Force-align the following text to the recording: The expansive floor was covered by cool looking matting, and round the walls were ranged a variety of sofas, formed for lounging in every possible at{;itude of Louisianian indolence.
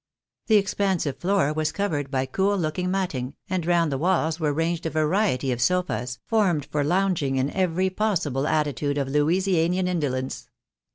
The 0.47 0.55
expansive 0.55 1.19
floor 1.19 1.53
was 1.53 1.71
covered 1.71 2.09
by 2.09 2.25
cool 2.25 2.57
looking 2.57 2.89
matting, 2.89 3.35
and 3.47 3.63
round 3.67 3.91
the 3.91 3.99
walls 3.99 4.39
were 4.39 4.51
ranged 4.51 4.87
a 4.87 4.89
variety 4.89 5.51
of 5.51 5.61
sofas, 5.61 6.17
formed 6.25 6.65
for 6.65 6.83
lounging 6.83 7.35
in 7.35 7.51
every 7.51 7.91
possible 7.91 8.47
at{;itude 8.47 8.99
of 8.99 9.07
Louisianian 9.07 9.87
indolence. 9.87 10.49